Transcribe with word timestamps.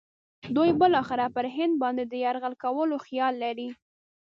دوی 0.55 0.69
بالاخره 0.81 1.25
پر 1.35 1.45
هند 1.55 1.73
باندې 1.83 2.03
د 2.05 2.13
یرغل 2.25 2.53
کولو 2.63 2.97
خیال 3.05 3.33
لري. 3.43 3.69